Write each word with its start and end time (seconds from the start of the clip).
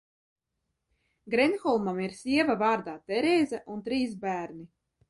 Grenholmam 1.35 2.01
ir 2.09 2.17
sieva 2.23 2.59
vārdā 2.65 2.99
Terēza 3.13 3.65
un 3.77 3.89
trīs 3.91 4.19
bērni. 4.27 4.69